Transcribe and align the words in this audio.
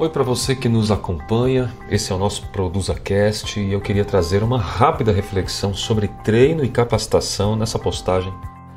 Oi 0.00 0.08
para 0.08 0.22
você 0.22 0.56
que 0.56 0.66
nos 0.66 0.90
acompanha. 0.90 1.70
Esse 1.90 2.10
é 2.10 2.14
o 2.14 2.18
nosso 2.18 2.46
Produza 2.46 2.94
Cast 2.94 3.60
e 3.60 3.70
eu 3.70 3.82
queria 3.82 4.02
trazer 4.02 4.42
uma 4.42 4.56
rápida 4.56 5.12
reflexão 5.12 5.74
sobre 5.74 6.08
treino 6.24 6.64
e 6.64 6.70
capacitação 6.70 7.54
nessa 7.54 7.78
postagem 7.78 8.32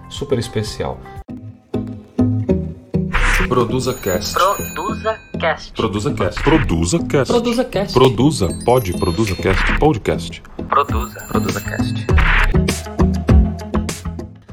super 0.09 0.37
especial. 0.37 0.99
Produza 3.47 3.93
Cast. 3.93 4.33
Produza 4.33 5.17
Cast. 5.39 5.71
Produza 5.71 6.13
Cast. 6.13 6.43
Produza 6.43 6.99
Cast. 6.99 7.31
Produza 7.31 7.63
Cast. 7.63 7.93
Produza, 7.93 8.49
pode, 8.65 8.91
Produza 8.91 9.35
Cast, 9.37 9.79
podcast. 9.79 10.43
Produza. 10.67 11.25
Produza 11.29 11.61
Cast. 11.61 12.05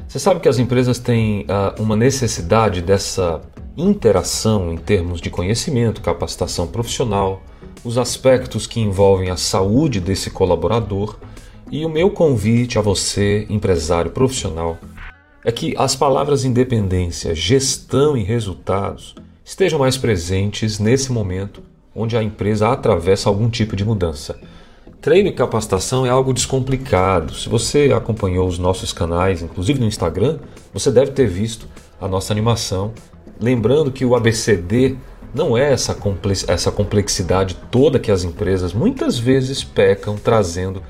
Você 0.07 0.19
sabe 0.19 0.39
que 0.39 0.47
as 0.47 0.57
empresas 0.57 0.99
têm 0.99 1.41
uh, 1.41 1.81
uma 1.81 1.97
necessidade 1.97 2.81
dessa 2.81 3.41
interação 3.77 4.71
em 4.71 4.77
termos 4.77 5.21
de 5.21 5.29
conhecimento, 5.29 6.01
capacitação 6.01 6.67
profissional, 6.67 7.41
os 7.83 7.97
aspectos 7.97 8.67
que 8.67 8.79
envolvem 8.79 9.29
a 9.29 9.37
saúde 9.37 9.99
desse 9.99 10.29
colaborador 10.29 11.17
e 11.71 11.85
o 11.85 11.89
meu 11.89 12.11
convite 12.11 12.77
a 12.77 12.81
você, 12.81 13.45
empresário 13.49 14.11
profissional, 14.11 14.77
é 15.43 15.51
que 15.51 15.73
as 15.77 15.95
palavras 15.95 16.43
independência, 16.43 17.33
gestão 17.33 18.15
e 18.15 18.23
resultados 18.23 19.15
estejam 19.43 19.79
mais 19.79 19.97
presentes 19.97 20.77
nesse 20.77 21.11
momento 21.11 21.63
onde 21.95 22.15
a 22.15 22.23
empresa 22.23 22.69
atravessa 22.69 23.29
algum 23.29 23.49
tipo 23.49 23.75
de 23.75 23.83
mudança. 23.83 24.39
Treino 25.01 25.29
e 25.29 25.33
capacitação 25.33 26.05
é 26.05 26.09
algo 26.09 26.33
descomplicado. 26.33 27.33
Se 27.33 27.49
você 27.49 27.91
acompanhou 27.93 28.47
os 28.47 28.59
nossos 28.59 28.93
canais, 28.93 29.41
inclusive 29.41 29.79
no 29.79 29.87
Instagram, 29.87 30.39
você 30.71 30.91
deve 30.91 31.11
ter 31.11 31.27
visto 31.27 31.67
a 31.99 32.07
nossa 32.07 32.31
animação 32.31 32.93
Lembrando 33.41 33.91
que 33.91 34.05
o 34.05 34.15
ABCD 34.15 34.95
não 35.33 35.57
é 35.57 35.73
essa, 35.73 35.95
complexidade 35.95 37.57
toda 37.71 37.97
que 37.97 38.11
as 38.11 38.23
empresas 38.23 38.71
muitas 38.71 39.17
vezes 39.17 39.63
pecam 39.63 40.15
trazendo 40.15 40.83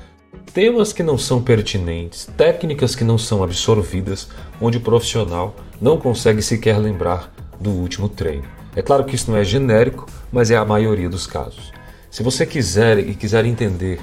temas 0.52 0.92
que 0.92 1.02
não 1.02 1.16
são 1.16 1.40
pertinentes, 1.40 2.28
técnicas 2.36 2.94
que 2.94 3.04
não 3.04 3.16
são 3.16 3.42
absorvidas, 3.42 4.28
onde 4.60 4.76
o 4.76 4.82
profissional 4.82 5.56
não 5.80 5.96
consegue 5.96 6.42
sequer 6.42 6.76
lembrar 6.76 7.32
do 7.58 7.70
último 7.70 8.06
treino. 8.06 8.44
É 8.76 8.82
claro 8.82 9.04
que 9.04 9.14
isso 9.14 9.30
não 9.30 9.38
é 9.38 9.44
genérico, 9.44 10.06
mas 10.30 10.50
é 10.50 10.56
a 10.56 10.64
maioria 10.64 11.08
dos 11.08 11.26
casos. 11.26 11.72
Se 12.10 12.22
você 12.22 12.44
quiser 12.44 12.98
e 12.98 13.14
quiser 13.14 13.46
entender 13.46 13.98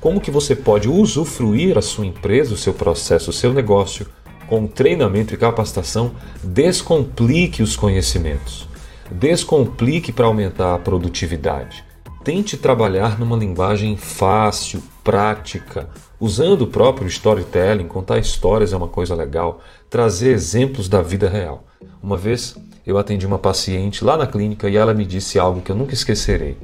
como 0.00 0.22
que 0.22 0.30
você 0.30 0.56
pode 0.56 0.88
usufruir 0.88 1.76
a 1.76 1.82
sua 1.82 2.06
empresa, 2.06 2.54
o 2.54 2.56
seu 2.56 2.72
processo, 2.72 3.28
o 3.28 3.34
seu 3.34 3.52
negócio 3.52 4.06
com 4.50 4.66
treinamento 4.66 5.32
e 5.32 5.36
capacitação, 5.36 6.10
descomplique 6.42 7.62
os 7.62 7.76
conhecimentos. 7.76 8.68
Descomplique 9.08 10.10
para 10.10 10.26
aumentar 10.26 10.74
a 10.74 10.78
produtividade. 10.78 11.84
Tente 12.24 12.56
trabalhar 12.56 13.16
numa 13.16 13.36
linguagem 13.36 13.96
fácil, 13.96 14.82
prática, 15.04 15.88
usando 16.18 16.62
o 16.62 16.66
próprio 16.66 17.06
storytelling. 17.06 17.86
Contar 17.86 18.18
histórias 18.18 18.72
é 18.72 18.76
uma 18.76 18.88
coisa 18.88 19.14
legal, 19.14 19.60
trazer 19.88 20.32
exemplos 20.32 20.88
da 20.88 21.00
vida 21.00 21.28
real. 21.28 21.64
Uma 22.02 22.16
vez 22.16 22.56
eu 22.84 22.98
atendi 22.98 23.24
uma 23.24 23.38
paciente 23.38 24.04
lá 24.04 24.16
na 24.16 24.26
clínica 24.26 24.68
e 24.68 24.76
ela 24.76 24.92
me 24.92 25.06
disse 25.06 25.38
algo 25.38 25.60
que 25.60 25.70
eu 25.70 25.76
nunca 25.76 25.94
esquecerei. 25.94 26.56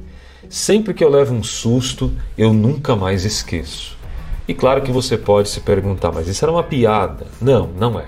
Sempre 0.49 0.93
que 0.93 1.03
eu 1.03 1.09
levo 1.09 1.33
um 1.33 1.43
susto, 1.43 2.11
eu 2.37 2.51
nunca 2.51 2.97
mais 2.97 3.23
esqueço. 3.23 3.96
E 4.47 4.53
claro 4.53 4.81
que 4.81 4.91
você 4.91 5.17
pode 5.17 5.49
se 5.49 5.59
perguntar, 5.59 6.11
mas 6.11 6.27
isso 6.27 6.45
era 6.45 6.51
uma 6.51 6.63
piada? 6.63 7.27
Não, 7.41 7.67
não 7.77 7.99
é. 7.99 8.05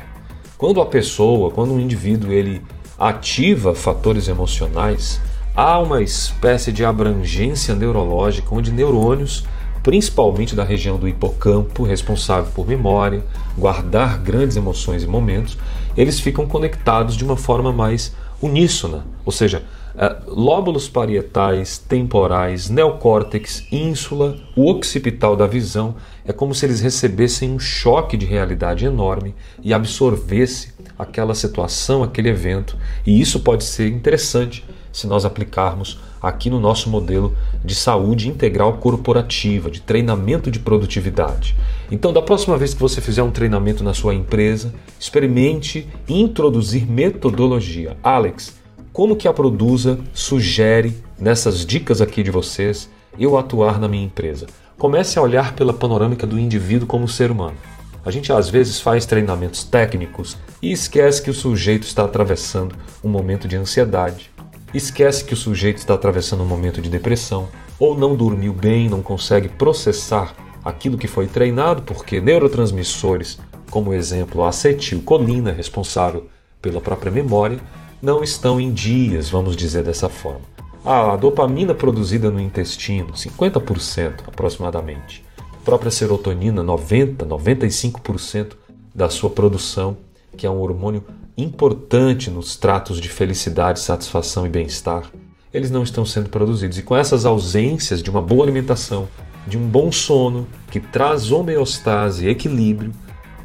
Quando 0.57 0.79
a 0.79 0.85
pessoa, 0.85 1.51
quando 1.51 1.73
um 1.73 1.79
indivíduo 1.79 2.31
ele 2.31 2.61
ativa 2.97 3.75
fatores 3.75 4.29
emocionais, 4.29 5.19
há 5.53 5.77
uma 5.79 6.01
espécie 6.01 6.71
de 6.71 6.85
abrangência 6.85 7.75
neurológica 7.75 8.55
onde 8.55 8.71
neurônios, 8.71 9.45
principalmente 9.83 10.55
da 10.55 10.63
região 10.63 10.97
do 10.97 11.09
hipocampo, 11.09 11.83
responsável 11.83 12.49
por 12.53 12.65
memória, 12.65 13.23
guardar 13.57 14.19
grandes 14.19 14.55
emoções 14.55 15.03
e 15.03 15.07
momentos, 15.07 15.57
eles 15.97 16.21
ficam 16.21 16.47
conectados 16.47 17.17
de 17.17 17.25
uma 17.25 17.35
forma 17.35 17.73
mais 17.73 18.15
uníssona, 18.41 19.05
ou 19.25 19.31
seja, 19.33 19.63
é, 19.95 20.15
lóbulos 20.27 20.87
parietais, 20.87 21.77
temporais, 21.77 22.69
neocórtex, 22.69 23.65
ínsula, 23.71 24.37
o 24.55 24.69
occipital 24.69 25.35
da 25.35 25.47
visão, 25.47 25.95
é 26.25 26.31
como 26.31 26.53
se 26.53 26.65
eles 26.65 26.79
recebessem 26.79 27.51
um 27.51 27.59
choque 27.59 28.15
de 28.15 28.25
realidade 28.25 28.85
enorme 28.85 29.33
e 29.63 29.73
absorvesse 29.73 30.73
aquela 30.97 31.33
situação, 31.33 32.03
aquele 32.03 32.29
evento. 32.29 32.77
E 33.05 33.19
isso 33.19 33.39
pode 33.39 33.63
ser 33.63 33.87
interessante 33.87 34.63
se 34.91 35.07
nós 35.07 35.25
aplicarmos 35.25 35.99
aqui 36.21 36.49
no 36.49 36.59
nosso 36.59 36.89
modelo 36.89 37.35
de 37.63 37.73
saúde 37.73 38.27
integral 38.27 38.77
corporativa, 38.77 39.71
de 39.71 39.81
treinamento 39.81 40.51
de 40.51 40.59
produtividade. 40.59 41.55
Então, 41.89 42.11
da 42.11 42.21
próxima 42.21 42.57
vez 42.57 42.73
que 42.73 42.79
você 42.79 42.99
fizer 42.99 43.23
um 43.23 43.31
treinamento 43.31 43.83
na 43.83 43.93
sua 43.93 44.13
empresa, 44.13 44.73
experimente 44.99 45.87
introduzir 46.07 46.85
metodologia. 46.85 47.97
Alex, 48.03 48.58
como 48.99 49.15
que 49.15 49.29
a 49.29 49.33
Produza 49.33 49.97
sugere, 50.13 50.93
nessas 51.17 51.65
dicas 51.65 52.01
aqui 52.01 52.21
de 52.21 52.31
vocês, 52.31 52.89
eu 53.17 53.37
atuar 53.37 53.79
na 53.79 53.87
minha 53.87 54.03
empresa? 54.03 54.45
Comece 54.77 55.17
a 55.17 55.21
olhar 55.21 55.55
pela 55.55 55.71
panorâmica 55.71 56.27
do 56.27 56.37
indivíduo 56.37 56.85
como 56.85 57.07
ser 57.07 57.31
humano. 57.31 57.55
A 58.03 58.11
gente 58.11 58.33
às 58.33 58.49
vezes 58.49 58.81
faz 58.81 59.05
treinamentos 59.05 59.63
técnicos 59.63 60.37
e 60.61 60.73
esquece 60.73 61.21
que 61.21 61.29
o 61.29 61.33
sujeito 61.33 61.83
está 61.83 62.03
atravessando 62.03 62.75
um 63.01 63.07
momento 63.07 63.47
de 63.47 63.55
ansiedade, 63.55 64.29
esquece 64.73 65.23
que 65.23 65.33
o 65.33 65.37
sujeito 65.37 65.77
está 65.77 65.93
atravessando 65.93 66.43
um 66.43 66.47
momento 66.47 66.81
de 66.81 66.89
depressão, 66.89 67.47
ou 67.79 67.97
não 67.97 68.17
dormiu 68.17 68.51
bem, 68.51 68.89
não 68.89 69.01
consegue 69.01 69.47
processar 69.47 70.35
aquilo 70.61 70.97
que 70.97 71.07
foi 71.07 71.25
treinado, 71.25 71.83
porque 71.83 72.19
neurotransmissores, 72.19 73.39
como 73.71 73.93
exemplo 73.93 74.43
a 74.43 74.49
acetilcolina, 74.49 75.53
responsável 75.53 76.27
pela 76.61 76.81
própria 76.81 77.09
memória, 77.09 77.61
não 78.01 78.23
estão 78.23 78.59
em 78.59 78.71
dias, 78.71 79.29
vamos 79.29 79.55
dizer 79.55 79.83
dessa 79.83 80.07
forma. 80.07 80.41
A 80.85 81.15
dopamina 81.17 81.73
produzida 81.73 82.31
no 82.31 82.39
intestino, 82.39 83.13
50% 83.13 84.21
aproximadamente. 84.27 85.23
A 85.37 85.65
própria 85.65 85.91
serotonina, 85.91 86.63
90, 86.63 87.25
95% 87.25 88.53
da 88.95 89.09
sua 89.09 89.29
produção, 89.29 89.97
que 90.37 90.47
é 90.47 90.49
um 90.49 90.61
hormônio 90.61 91.03
importante 91.37 92.29
nos 92.29 92.55
tratos 92.55 92.99
de 92.99 93.09
felicidade, 93.09 93.79
satisfação 93.79 94.45
e 94.45 94.49
bem-estar, 94.49 95.11
eles 95.53 95.69
não 95.69 95.83
estão 95.83 96.05
sendo 96.05 96.29
produzidos. 96.29 96.77
E 96.77 96.83
com 96.83 96.95
essas 96.95 97.25
ausências 97.25 98.01
de 98.01 98.09
uma 98.09 98.21
boa 98.21 98.43
alimentação, 98.43 99.07
de 99.45 99.57
um 99.57 99.67
bom 99.67 99.91
sono, 99.91 100.47
que 100.71 100.79
traz 100.79 101.31
homeostase 101.31 102.25
e 102.25 102.29
equilíbrio, 102.29 102.93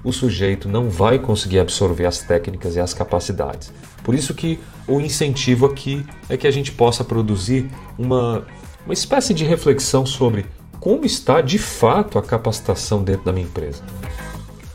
o 0.05 0.13
sujeito 0.13 0.69
não 0.69 0.91
vai 0.91 1.19
conseguir 1.19 1.59
absorver 1.59 2.05
as 2.05 2.21
técnicas 2.21 2.77
e 2.77 2.81
as 2.81 2.93
capacidades. 2.93 3.73
Por 4.05 4.15
isso 4.15 4.35
que 4.35 4.61
o 4.87 5.01
incentivo 5.01 5.65
aqui 5.65 6.05
é 6.29 6.37
que 6.37 6.47
a 6.47 6.51
gente 6.51 6.71
possa 6.71 7.03
produzir 7.03 7.71
uma, 7.99 8.47
uma 8.85 8.93
espécie 8.93 9.33
de 9.33 9.45
reflexão 9.45 10.05
sobre 10.05 10.45
como 10.79 11.07
está 11.07 11.41
de 11.41 11.59
fato 11.59 12.19
a 12.19 12.23
capacitação 12.23 13.03
dentro 13.03 13.25
da 13.25 13.33
minha 13.33 13.47
empresa. 13.47 13.83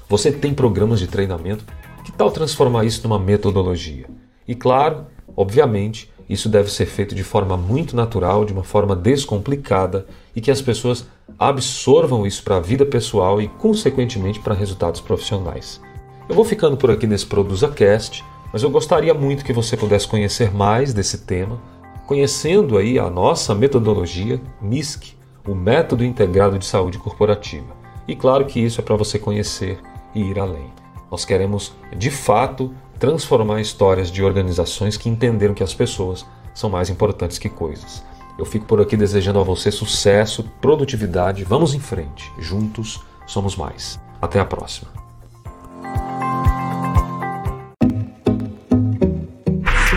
Você 0.09 0.31
tem 0.31 0.56
programas 0.56 1.00
de 1.00 1.06
treinamento? 1.06 1.63
Que 2.03 2.11
tal 2.11 2.31
transformar 2.31 2.84
isso 2.84 3.07
numa 3.07 3.19
metodologia? 3.19 4.07
E 4.47 4.56
claro, 4.56 5.06
obviamente, 5.38 6.11
isso 6.28 6.50
deve 6.50 6.72
ser 6.72 6.88
feito 6.88 7.13
de 7.13 7.23
forma 7.23 7.56
muito 7.56 7.96
natural, 7.96 8.44
de 8.44 8.51
uma 8.51 8.63
forma 8.63 8.96
descomplicada 8.96 10.07
e 10.35 10.41
que 10.41 10.50
as 10.50 10.61
pessoas 10.61 11.07
absorvam 11.40 12.28
isso 12.28 12.44
para 12.44 12.58
a 12.58 12.60
vida 12.60 12.86
pessoal 12.86 13.42
e, 13.42 13.48
consequentemente, 13.48 14.40
para 14.40 14.54
resultados 14.54 15.00
profissionais. 15.00 15.80
Eu 16.28 16.36
vou 16.36 16.44
ficando 16.44 16.76
por 16.76 16.92
aqui 16.92 17.08
nesse 17.08 17.26
ProduzaCast, 17.26 18.26
mas 18.52 18.62
eu 18.62 18.70
gostaria 18.70 19.14
muito 19.14 19.46
que 19.46 19.54
você 19.54 19.78
pudesse 19.78 20.08
conhecer 20.08 20.54
mais 20.54 20.94
desse 20.94 21.20
tema, 21.20 21.60
conhecendo 22.06 22.78
aí 22.78 23.00
a 23.00 23.10
nossa 23.10 23.56
metodologia 23.56 24.41
MISC, 24.62 25.14
o 25.47 25.56
Método 25.56 26.03
Integrado 26.03 26.59
de 26.59 26.66
Saúde 26.66 26.97
Corporativa. 26.97 27.78
E 28.08 28.16
claro 28.16 28.46
que 28.46 28.59
isso 28.59 28.82
é 28.82 28.84
para 28.84 28.96
você 28.96 29.18
conhecer 29.18 29.80
e 30.14 30.22
ir 30.22 30.38
além. 30.40 30.74
Nós 31.09 31.24
queremos, 31.24 31.74
de 31.96 32.12
fato, 32.12 32.74
transformar 33.00 33.62
histórias 33.62 34.12
de 34.12 34.24
organizações 34.24 34.97
que 34.97 35.09
entenderam 35.09 35.53
que 35.53 35.64
as 35.64 35.74
pessoas 35.74 36.26
são 36.53 36.70
mais 36.70 36.90
importantes 36.90 37.40
que 37.40 37.47
coisas. 37.47 38.03
Eu 38.40 38.46
fico 38.46 38.66
por 38.66 38.80
aqui 38.80 38.96
desejando 38.96 39.38
a 39.38 39.44
você 39.44 39.70
sucesso, 39.70 40.50
produtividade. 40.62 41.44
Vamos 41.44 41.74
em 41.74 41.80
frente. 41.80 42.32
Juntos 42.40 43.02
somos 43.28 43.58
mais. 43.58 44.00
Até 44.22 44.40
a 44.40 44.46
próxima. 44.46 44.90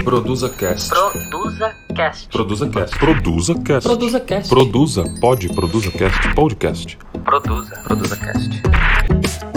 Produza 0.03 0.51
Cast. 0.51 0.91
Produza 0.91 1.75
Cast. 1.95 2.29
Produza 2.29 2.69
Cast. 2.69 2.99
Produza 2.99 3.55
Cast. 3.55 3.89
Produza 3.89 4.21
Cast. 4.21 4.49
Produza, 4.49 5.05
pode, 5.21 5.49
Produza 5.55 5.91
Cast, 5.93 6.35
podcast. 6.35 6.99
Produza. 7.25 7.81
Produza 7.85 8.17
Cast. 8.17 9.52